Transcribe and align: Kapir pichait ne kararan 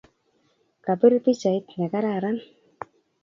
Kapir 0.83 1.13
pichait 1.23 1.65
ne 1.77 1.85
kararan 1.91 2.37